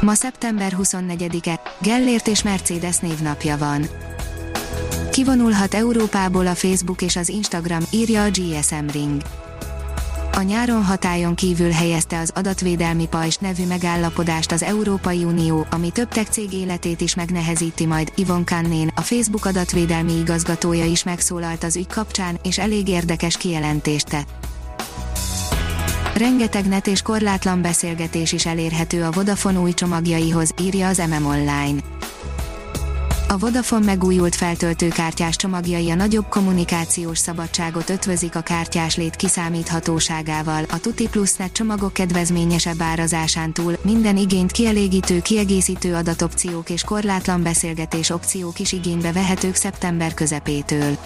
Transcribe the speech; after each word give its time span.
Ma 0.00 0.14
szeptember 0.14 0.76
24-e, 0.82 1.60
Gellért 1.78 2.28
és 2.28 2.42
Mercedes 2.42 2.98
névnapja 2.98 3.56
van. 3.56 3.86
Kivonulhat 5.12 5.74
Európából 5.74 6.46
a 6.46 6.54
Facebook 6.54 7.02
és 7.02 7.16
az 7.16 7.28
Instagram, 7.28 7.82
írja 7.90 8.22
a 8.22 8.28
GSM 8.28 8.86
Ring. 8.92 9.22
A 10.32 10.42
nyáron 10.42 10.84
hatájon 10.84 11.34
kívül 11.34 11.70
helyezte 11.70 12.18
az 12.18 12.30
adatvédelmi 12.34 13.06
pajzs 13.08 13.36
nevű 13.36 13.66
megállapodást 13.66 14.52
az 14.52 14.62
Európai 14.62 15.24
Unió, 15.24 15.66
ami 15.70 15.90
több 15.90 16.08
tech 16.08 16.30
cég 16.30 16.52
életét 16.52 17.00
is 17.00 17.14
megnehezíti 17.14 17.86
majd. 17.86 18.12
Ivon 18.14 18.44
Kannén, 18.44 18.90
a 18.94 19.00
Facebook 19.00 19.44
adatvédelmi 19.44 20.12
igazgatója 20.12 20.84
is 20.84 21.04
megszólalt 21.04 21.64
az 21.64 21.76
ügy 21.76 21.86
kapcsán, 21.86 22.38
és 22.42 22.58
elég 22.58 22.88
érdekes 22.88 23.36
kijelentést 23.36 24.08
tett. 24.08 24.45
Rengeteg 26.16 26.66
net 26.66 26.86
és 26.86 27.02
korlátlan 27.02 27.62
beszélgetés 27.62 28.32
is 28.32 28.46
elérhető 28.46 29.04
a 29.04 29.10
Vodafone 29.10 29.58
új 29.58 29.72
csomagjaihoz, 29.72 30.54
írja 30.60 30.88
az 30.88 31.02
MM 31.08 31.26
Online. 31.26 31.80
A 33.28 33.38
Vodafone 33.38 33.84
megújult 33.84 34.34
feltöltőkártyás 34.34 35.36
csomagjai 35.36 35.90
a 35.90 35.94
nagyobb 35.94 36.28
kommunikációs 36.28 37.18
szabadságot 37.18 37.90
ötvözik 37.90 38.36
a 38.36 38.40
kártyás 38.40 38.96
lét 38.96 39.16
kiszámíthatóságával, 39.16 40.64
a 40.70 40.80
Tuti 40.80 41.08
Plus 41.08 41.34
net 41.34 41.52
csomagok 41.52 41.92
kedvezményesebb 41.92 42.80
árazásán 42.80 43.52
túl, 43.52 43.78
minden 43.82 44.16
igényt 44.16 44.52
kielégítő 44.52 45.20
kiegészítő 45.20 45.94
adatopciók 45.94 46.70
és 46.70 46.84
korlátlan 46.84 47.42
beszélgetés 47.42 48.10
opciók 48.10 48.58
is 48.58 48.72
igénybe 48.72 49.12
vehetők 49.12 49.54
szeptember 49.54 50.14
közepétől. 50.14 50.96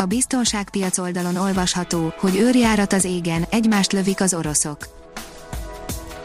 A 0.00 0.04
biztonságpiac 0.04 0.98
oldalon 0.98 1.36
olvasható, 1.36 2.12
hogy 2.18 2.36
őrjárat 2.36 2.92
az 2.92 3.04
égen, 3.04 3.44
egymást 3.50 3.92
lövik 3.92 4.20
az 4.20 4.34
oroszok. 4.34 4.88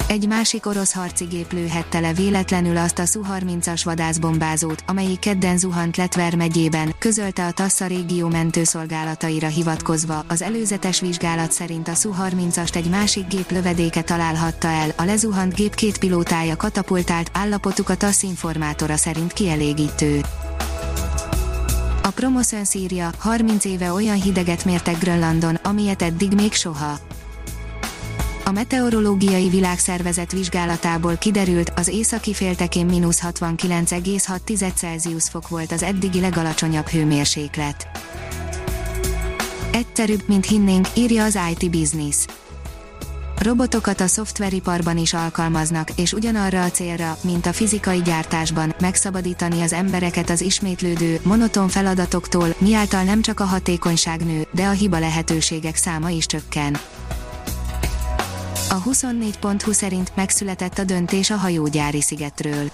Egy 0.07 0.27
másik 0.27 0.65
orosz 0.65 0.93
harci 0.93 1.25
gép 1.25 1.51
lőhette 1.51 1.99
le 1.99 2.13
véletlenül 2.13 2.77
azt 2.77 2.99
a 2.99 3.05
Su-30-as 3.05 3.81
vadászbombázót, 3.83 4.83
amelyik 4.87 5.19
kedden 5.19 5.57
zuhant 5.57 5.97
Letver 5.97 6.35
megyében, 6.35 6.95
közölte 6.99 7.45
a 7.45 7.51
Tassa 7.51 7.87
régió 7.87 8.27
mentőszolgálataira 8.27 9.47
hivatkozva. 9.47 10.25
Az 10.27 10.41
előzetes 10.41 10.99
vizsgálat 10.99 11.51
szerint 11.51 11.87
a 11.87 11.93
Su-30-ast 11.93 12.75
egy 12.75 12.89
másik 12.89 13.27
gép 13.27 13.51
lövedéke 13.51 14.01
találhatta 14.01 14.67
el, 14.67 14.93
a 14.97 15.03
lezuhant 15.03 15.55
gép 15.55 15.75
két 15.75 15.97
pilótája 15.97 16.55
katapultált, 16.55 17.31
állapotuk 17.33 17.89
a 17.89 17.97
TASZ 17.97 18.23
informátora 18.23 18.95
szerint 18.95 19.33
kielégítő. 19.33 20.21
A 22.05 22.11
Promoszön 22.11 22.65
szírja, 22.65 23.09
30 23.17 23.65
éve 23.65 23.91
olyan 23.91 24.21
hideget 24.21 24.65
mértek 24.65 24.99
Grönlandon, 24.99 25.55
amilyet 25.55 26.01
eddig 26.01 26.33
még 26.33 26.53
soha. 26.53 26.99
A 28.45 28.51
Meteorológiai 28.51 29.49
Világszervezet 29.49 30.31
vizsgálatából 30.31 31.15
kiderült, 31.15 31.71
az 31.75 31.87
északi 31.87 32.33
féltekén 32.33 32.85
mínusz 32.85 33.21
69,6 33.23 34.73
Celsius 34.75 35.29
fok 35.29 35.47
volt 35.47 35.71
az 35.71 35.83
eddigi 35.83 36.19
legalacsonyabb 36.19 36.87
hőmérséklet. 36.87 37.87
Egyszerűbb, 39.71 40.23
mint 40.27 40.45
hinnénk, 40.45 40.87
írja 40.95 41.23
az 41.23 41.39
IT 41.51 41.71
Business. 41.71 42.25
Robotokat 43.43 44.01
a 44.01 44.07
szoftveriparban 44.07 44.97
is 44.97 45.13
alkalmaznak, 45.13 45.89
és 45.95 46.13
ugyanarra 46.13 46.63
a 46.63 46.71
célra, 46.71 47.17
mint 47.21 47.45
a 47.45 47.53
fizikai 47.53 48.01
gyártásban, 48.01 48.75
megszabadítani 48.79 49.61
az 49.61 49.73
embereket 49.73 50.29
az 50.29 50.41
ismétlődő, 50.41 51.19
monoton 51.23 51.67
feladatoktól, 51.67 52.55
miáltal 52.57 53.03
nem 53.03 53.21
csak 53.21 53.39
a 53.39 53.43
hatékonyság 53.43 54.25
nő, 54.25 54.47
de 54.51 54.65
a 54.65 54.71
hiba 54.71 54.99
lehetőségek 54.99 55.75
száma 55.75 56.09
is 56.09 56.25
csökken. 56.25 56.77
A 58.69 58.83
24.20 58.83 59.73
szerint 59.73 60.11
megszületett 60.15 60.77
a 60.77 60.83
döntés 60.83 61.29
a 61.29 61.35
hajógyári 61.35 62.01
szigetről. 62.01 62.71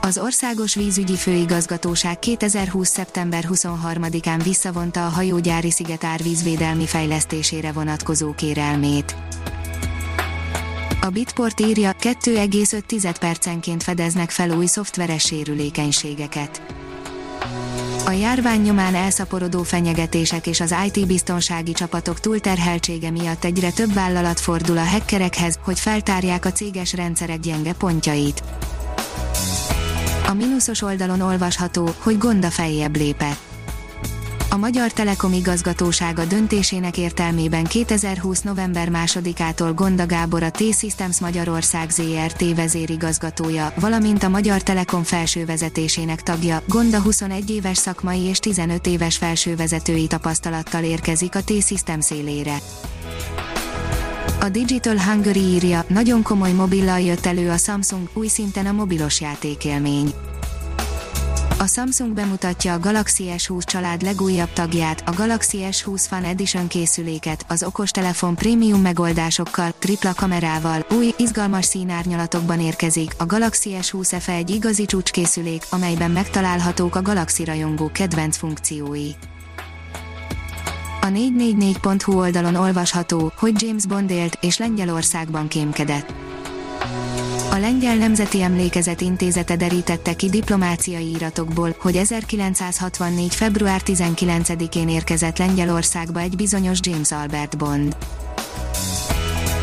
Az 0.00 0.18
Országos 0.18 0.74
Vízügyi 0.74 1.16
Főigazgatóság 1.16 2.18
2020. 2.18 2.88
szeptember 2.88 3.44
23-án 3.52 4.40
visszavonta 4.44 5.06
a 5.06 5.08
hajógyári 5.08 5.70
sziget 5.70 6.04
árvízvédelmi 6.04 6.86
fejlesztésére 6.86 7.72
vonatkozó 7.72 8.34
kérelmét. 8.34 9.14
A 11.04 11.10
Bitport 11.10 11.60
írja, 11.60 11.92
2,5 12.00 13.14
percenként 13.20 13.82
fedeznek 13.82 14.30
fel 14.30 14.50
új 14.50 14.66
szoftveres 14.66 15.22
sérülékenységeket. 15.22 16.62
A 18.06 18.10
járvány 18.10 18.60
nyomán 18.60 18.94
elszaporodó 18.94 19.62
fenyegetések 19.62 20.46
és 20.46 20.60
az 20.60 20.74
IT-biztonsági 20.86 21.72
csapatok 21.72 22.20
túlterheltsége 22.20 23.10
miatt 23.10 23.44
egyre 23.44 23.70
több 23.70 23.92
vállalat 23.92 24.40
fordul 24.40 24.78
a 24.78 24.84
hackerekhez, 24.84 25.58
hogy 25.62 25.80
feltárják 25.80 26.44
a 26.44 26.52
céges 26.52 26.92
rendszerek 26.92 27.40
gyenge 27.40 27.72
pontjait. 27.72 28.42
A 30.28 30.32
mínuszos 30.32 30.82
oldalon 30.82 31.20
olvasható, 31.20 31.94
hogy 31.98 32.18
Gonda 32.18 32.50
feljebb 32.50 32.96
lépett 32.96 33.51
a 34.52 34.56
Magyar 34.56 34.92
Telekom 34.92 35.32
igazgatósága 35.32 36.24
döntésének 36.24 36.98
értelmében 36.98 37.64
2020. 37.64 38.40
november 38.40 38.88
2-ától 38.92 39.72
Gonda 39.74 40.06
Gábor 40.06 40.42
a 40.42 40.50
T-Systems 40.50 41.20
Magyarország 41.20 41.90
ZRT 41.90 42.54
vezérigazgatója, 42.54 43.72
valamint 43.80 44.22
a 44.22 44.28
Magyar 44.28 44.62
Telekom 44.62 45.02
felső 45.02 45.44
vezetésének 45.44 46.22
tagja, 46.22 46.62
Gonda 46.66 47.00
21 47.00 47.50
éves 47.50 47.78
szakmai 47.78 48.20
és 48.20 48.38
15 48.38 48.86
éves 48.86 49.16
felsővezetői 49.16 50.06
tapasztalattal 50.06 50.84
érkezik 50.84 51.34
a 51.34 51.42
T-Systems 51.42 52.10
élére. 52.10 52.56
A 54.40 54.48
Digital 54.48 54.98
Hungary 54.98 55.40
írja, 55.40 55.84
nagyon 55.88 56.22
komoly 56.22 56.52
mobillal 56.52 57.00
jött 57.00 57.26
elő 57.26 57.50
a 57.50 57.56
Samsung, 57.56 58.08
új 58.12 58.26
szinten 58.26 58.66
a 58.66 58.72
mobilos 58.72 59.20
játékélmény 59.20 60.12
a 61.62 61.66
Samsung 61.66 62.12
bemutatja 62.12 62.72
a 62.72 62.78
Galaxy 62.78 63.24
S20 63.36 63.62
család 63.62 64.02
legújabb 64.02 64.52
tagját, 64.52 65.02
a 65.06 65.12
Galaxy 65.12 65.58
S20 65.70 66.04
Fan 66.08 66.24
Edition 66.24 66.68
készüléket, 66.68 67.44
az 67.48 67.62
okostelefon 67.62 68.34
prémium 68.34 68.80
megoldásokkal, 68.80 69.72
tripla 69.78 70.12
kamerával, 70.16 70.86
új, 70.96 71.14
izgalmas 71.16 71.64
színárnyalatokban 71.64 72.60
érkezik, 72.60 73.12
a 73.18 73.26
Galaxy 73.26 73.76
S20 73.80 74.16
FE 74.20 74.32
egy 74.32 74.50
igazi 74.50 74.84
csúcskészülék, 74.84 75.62
amelyben 75.70 76.10
megtalálhatók 76.10 76.94
a 76.94 77.02
Galaxy 77.02 77.44
rajongó 77.44 77.90
kedvenc 77.92 78.36
funkciói. 78.36 79.10
A 81.00 81.06
444.hu 81.06 82.18
oldalon 82.18 82.54
olvasható, 82.54 83.32
hogy 83.36 83.62
James 83.62 83.86
Bond 83.86 84.10
élt 84.10 84.38
és 84.40 84.58
Lengyelországban 84.58 85.48
kémkedett 85.48 86.21
a 87.52 87.58
Lengyel 87.58 87.96
Nemzeti 87.96 88.42
Emlékezet 88.42 89.00
Intézete 89.00 89.56
derítette 89.56 90.14
ki 90.14 90.28
diplomáciai 90.28 91.10
iratokból, 91.10 91.74
hogy 91.78 91.96
1964. 91.96 93.34
február 93.34 93.80
19-én 93.84 94.88
érkezett 94.88 95.38
Lengyelországba 95.38 96.20
egy 96.20 96.36
bizonyos 96.36 96.78
James 96.80 97.12
Albert 97.12 97.56
Bond. 97.56 97.96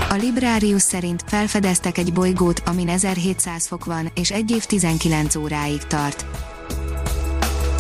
A 0.10 0.14
Librarius 0.14 0.82
szerint 0.82 1.24
felfedeztek 1.28 1.97
egy 1.97 2.14
bolygót, 2.14 2.62
amin 2.66 2.90
1700 2.90 3.68
fok 3.68 3.86
van, 3.86 4.12
és 4.16 4.32
egy 4.32 4.52
év 4.52 4.66
19 4.66 5.35
óráig 5.35 5.84
tart. 5.84 6.26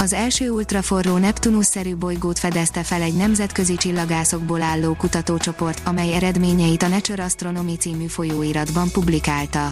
Az 0.01 0.13
első 0.13 0.49
ultraforró 0.49 1.17
Neptunus-szerű 1.17 1.95
bolygót 1.95 2.39
fedezte 2.39 2.83
fel 2.83 3.01
egy 3.01 3.13
nemzetközi 3.13 3.75
csillagászokból 3.75 4.61
álló 4.61 4.93
kutatócsoport, 4.93 5.81
amely 5.85 6.13
eredményeit 6.13 6.83
a 6.83 6.87
Nature 6.87 7.23
Astronomy 7.23 7.75
című 7.75 8.05
folyóiratban 8.05 8.91
publikálta. 8.91 9.71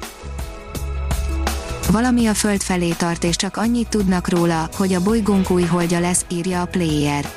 Valami 1.91 2.25
a 2.25 2.33
Föld 2.33 2.61
felé 2.61 2.89
tart 2.89 3.23
és 3.23 3.35
csak 3.35 3.57
annyit 3.57 3.89
tudnak 3.89 4.29
róla, 4.29 4.69
hogy 4.75 4.93
a 4.93 5.01
bolygónk 5.03 5.49
új 5.49 5.63
holdja 5.63 5.99
lesz, 5.99 6.25
írja 6.29 6.61
a 6.61 6.65
Player. 6.65 7.29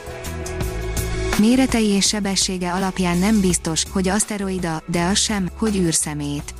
Méretei 1.38 1.88
és 1.88 2.06
sebessége 2.06 2.72
alapján 2.72 3.18
nem 3.18 3.40
biztos, 3.40 3.84
hogy 3.90 4.08
aszteroida, 4.08 4.82
de 4.86 5.04
az 5.04 5.18
sem, 5.18 5.48
hogy 5.58 5.76
űrszemét. 5.76 6.59